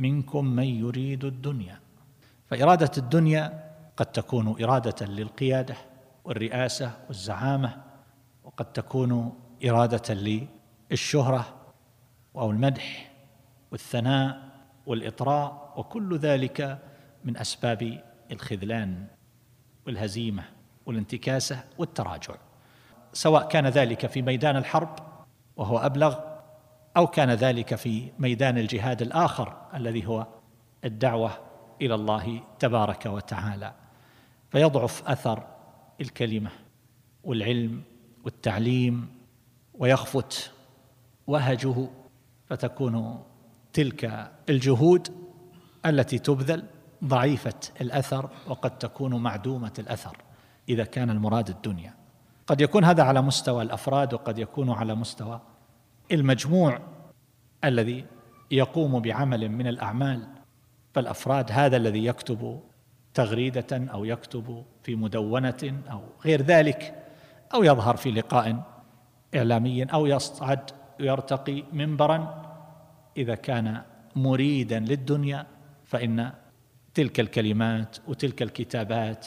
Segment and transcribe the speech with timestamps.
[0.00, 1.80] منكم من يريد الدنيا.
[2.46, 5.74] فإرادة الدنيا قد تكون إرادة للقيادة
[6.24, 7.82] والرئاسة والزعامة
[8.44, 9.32] وقد تكون
[9.64, 10.38] إرادة
[10.90, 11.54] للشهرة
[12.36, 13.12] أو المدح
[13.70, 14.50] والثناء
[14.86, 16.78] والإطراء وكل ذلك
[17.24, 19.06] من أسباب الخذلان
[19.86, 20.44] والهزيمة
[20.86, 22.34] والانتكاسة والتراجع.
[23.12, 24.96] سواء كان ذلك في ميدان الحرب
[25.56, 26.29] وهو أبلغ
[26.96, 30.26] أو كان ذلك في ميدان الجهاد الآخر الذي هو
[30.84, 31.30] الدعوة
[31.82, 33.72] إلى الله تبارك وتعالى.
[34.50, 35.46] فيضعف أثر
[36.00, 36.50] الكلمة
[37.24, 37.82] والعلم
[38.24, 39.08] والتعليم
[39.74, 40.52] ويخفت
[41.26, 41.88] وهجه
[42.46, 43.24] فتكون
[43.72, 45.08] تلك الجهود
[45.86, 46.64] التي تبذل
[47.04, 50.16] ضعيفة الأثر وقد تكون معدومة الأثر
[50.68, 51.94] إذا كان المراد الدنيا.
[52.46, 55.40] قد يكون هذا على مستوى الأفراد وقد يكون على مستوى
[56.12, 56.80] المجموع
[57.64, 58.04] الذي
[58.50, 60.26] يقوم بعمل من الأعمال
[60.94, 62.60] فالأفراد هذا الذي يكتب
[63.14, 67.04] تغريدة أو يكتب في مدونة أو غير ذلك
[67.54, 68.62] أو يظهر في لقاء
[69.34, 72.42] إعلامي أو يصعد يرتقي منبرا
[73.16, 73.82] إذا كان
[74.16, 75.46] مريدا للدنيا
[75.84, 76.32] فإن
[76.94, 79.26] تلك الكلمات وتلك الكتابات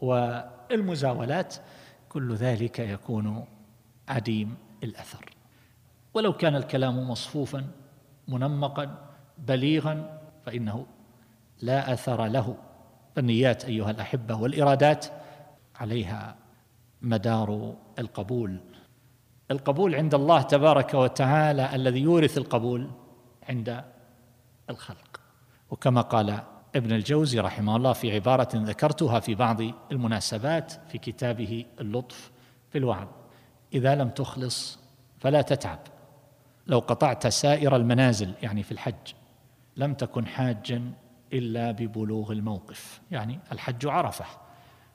[0.00, 1.54] والمزاولات
[2.08, 3.44] كل ذلك يكون
[4.08, 5.35] عديم الأثر.
[6.16, 7.64] ولو كان الكلام مصفوفا
[8.28, 10.86] منمقا بليغا فإنه
[11.62, 12.56] لا أثر له.
[13.16, 15.06] فالنيات أيها الأحبة والإرادات
[15.74, 16.36] عليها
[17.02, 18.60] مدار القبول.
[19.50, 22.90] القبول عند الله تبارك وتعالى الذي يورث القبول
[23.48, 23.84] عند
[24.70, 25.20] الخلق.
[25.70, 26.40] وكما قال
[26.76, 29.60] ابن الجوزي رحمه الله في عبارة ذكرتها في بعض
[29.92, 32.30] المناسبات في كتابه اللطف
[32.70, 33.08] في الوعظ
[33.74, 34.78] إذا لم تخلص
[35.18, 35.78] فلا تتعب.
[36.66, 39.14] لو قطعت سائر المنازل يعني في الحج
[39.76, 40.92] لم تكن حاجا
[41.32, 44.24] إلا ببلوغ الموقف يعني الحج عرفة.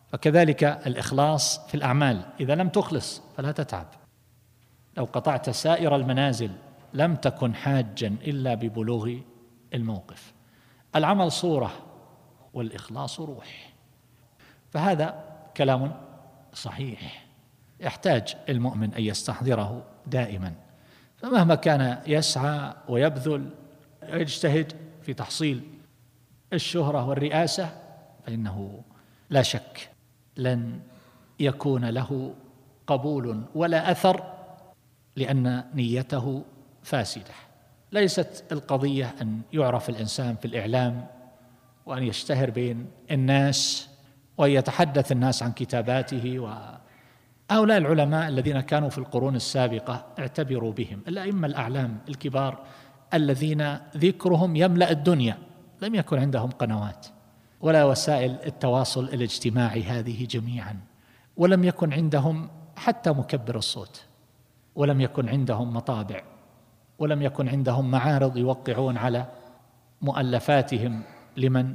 [0.07, 3.87] فكذلك الإخلاص في الأعمال إذا لم تخلص فلا تتعب.
[4.97, 6.51] لو قطعت سائر المنازل
[6.93, 9.13] لم تكن حاجا إلا ببلوغ
[9.73, 10.33] الموقف.
[10.95, 11.71] العمل صورة
[12.53, 13.73] والإخلاص روح.
[14.69, 15.23] فهذا
[15.57, 15.93] كلام
[16.53, 17.25] صحيح.
[17.79, 20.53] يحتاج المؤمن أن يستحضره دائما.
[21.21, 23.49] فمهما كان يسعى ويبذل
[24.13, 25.63] ويجتهد في تحصيل
[26.53, 27.69] الشهرة والرئاسة
[28.25, 28.83] فإنه
[29.29, 29.89] لا شك
[30.37, 30.79] لن
[31.39, 32.33] يكون له
[32.87, 34.33] قبول ولا أثر
[35.15, 36.43] لأن نيته
[36.83, 37.33] فاسدة.
[37.91, 41.07] ليست القضية أن يعرف الإنسان في الإعلام
[41.85, 43.89] وأن يشتهر بين الناس
[44.37, 46.39] وان يتحدث الناس عن كتاباته
[47.51, 51.01] وهؤلاء العلماء الذين كانوا في القرون السابقة اعتبروا بهم.
[51.07, 52.59] الأئمة الأعلام الكبار
[53.13, 55.37] الذين ذكرهم يملأ الدنيا
[55.81, 57.07] لم يكن عندهم قنوات
[57.61, 60.79] ولا وسائل التواصل الاجتماعي هذه جميعا
[61.37, 64.05] ولم يكن عندهم حتى مكبر الصوت
[64.75, 66.23] ولم يكن عندهم مطابع
[66.99, 69.25] ولم يكن عندهم معارض يوقعون على
[70.01, 71.01] مؤلفاتهم
[71.37, 71.73] لمن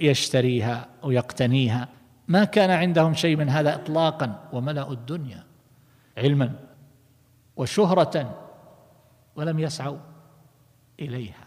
[0.00, 1.88] يشتريها ويقتنيها
[2.28, 5.44] ما كان عندهم شيء من هذا اطلاقا وملأوا الدنيا
[6.18, 6.52] علما
[7.56, 8.44] وشهرة
[9.36, 9.98] ولم يسعوا
[11.00, 11.44] إليها.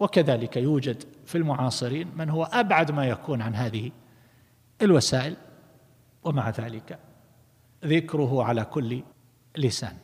[0.00, 3.90] وكذلك يوجد في المعاصرين من هو أبعد ما يكون عن هذه
[4.82, 5.36] الوسائل
[6.24, 6.98] ومع ذلك
[7.84, 9.02] ذكره على كل
[9.56, 9.96] لسان.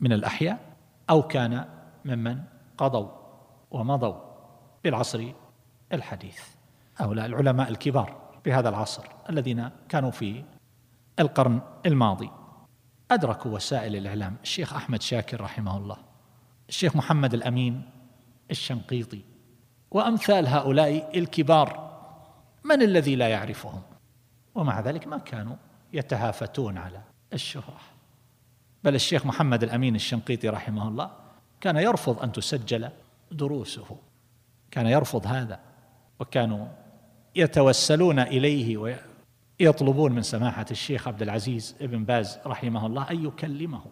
[0.00, 0.58] من الأحياء
[1.10, 1.64] أو كان
[2.04, 2.42] ممن
[2.78, 3.08] قضوا
[3.70, 4.14] ومضوا
[4.84, 5.32] بالعصر
[5.92, 6.40] الحديث.
[6.96, 8.23] هؤلاء العلماء الكبار.
[8.44, 10.44] في هذا العصر الذين كانوا في
[11.18, 12.30] القرن الماضي.
[13.10, 15.96] أدركوا وسائل الإعلام الشيخ أحمد شاكر رحمه الله
[16.68, 17.90] الشيخ محمد الأمين
[18.50, 19.20] الشنقيطي
[19.90, 21.84] وأمثال هؤلاء الكبار.
[22.64, 23.82] من الذي لا يعرفهم؟
[24.54, 25.56] ومع ذلك ما كانوا
[25.92, 27.00] يتهافتون على
[27.32, 27.80] الشهرة.
[28.84, 31.10] بل الشيخ محمد الأمين الشنقيطي رحمه الله
[31.60, 32.90] كان يرفض أن تسجل
[33.32, 33.96] دروسه.
[34.70, 35.60] كان يرفض هذا
[36.20, 36.66] وكانوا
[37.36, 38.96] يتوسلون إليه
[39.60, 43.82] ويطلبون من سماحة الشيخ عبد العزيز ابن باز رحمه الله أن يكلمه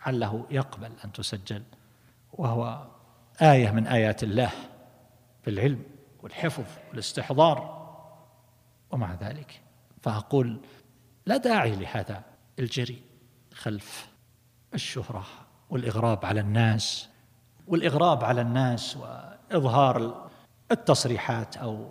[0.00, 1.62] عله يقبل أن تسجل
[2.32, 2.86] وهو
[3.42, 4.50] آية من آيات الله
[5.42, 5.82] في العلم
[6.22, 7.78] والحفظ والاستحضار
[8.90, 9.60] ومع ذلك.
[10.02, 10.60] فأقول
[11.26, 12.22] لا داعي لهذا
[12.58, 13.02] الجري
[13.54, 14.08] خلف
[14.74, 15.26] الشهرة
[15.70, 17.08] والإغراب على الناس
[17.66, 20.28] والإغراب على الناس وإظهار
[20.70, 21.90] التصريحات أو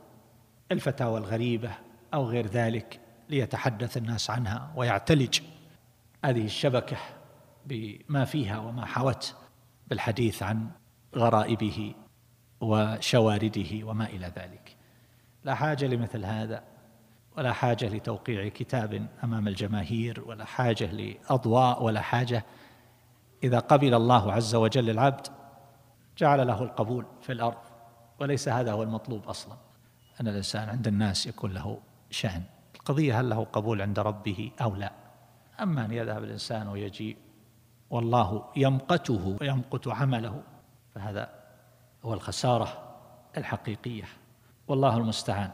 [0.72, 1.72] الفتاوى الغريبة
[2.14, 3.00] أو غير ذلك
[3.30, 5.40] ليتحدث الناس عنها ويعتلج
[6.26, 6.98] هذه الشبكة
[7.66, 9.36] بما فيها وما حوت
[9.88, 10.70] بالحديث عن
[11.16, 11.96] غرائبه
[12.62, 14.76] وشوارده وما إلى ذلك.
[15.44, 16.64] لا حاجة لمثل هذا
[17.38, 22.46] ولا حاجة لتوقيع كتاب أمام الجماهير ولا حاجة لأضواء ولا حاجة.
[23.44, 25.28] إذا قبل الله عز وجل العبد
[26.18, 27.58] جعل له القبول في الأرض
[28.20, 29.67] وليس هذا هو المطلوب أصلا.
[30.22, 31.80] أن الإنسان عند الناس يكون له
[32.10, 32.44] شأن.
[32.76, 34.92] القضية هل له قبول عند ربه أو لا؟
[35.62, 37.18] أما أن يذهب الإنسان ويجيء
[37.90, 40.44] والله يمقته ويمقت عمله
[40.96, 41.30] فهذا
[42.06, 42.96] هو الخسارة
[43.38, 44.04] الحقيقية.
[44.68, 45.52] والله المستعان.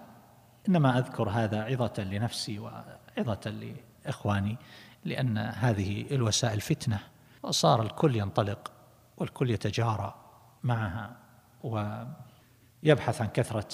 [0.69, 3.73] إنما أذكر هذا عظة لنفسي وعظة
[4.05, 4.57] لإخواني
[5.05, 6.99] لأن هذه الوسائل فتنة
[7.43, 8.71] وصار الكل ينطلق
[9.17, 10.15] والكل يتجارى
[10.63, 11.15] معها
[11.63, 13.67] ويبحث عن كثرة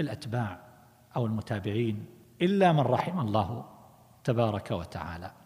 [0.00, 0.60] الأتباع
[1.16, 2.06] أو المتابعين
[2.42, 3.64] إلا من رحم الله
[4.24, 5.37] تبارك وتعالى.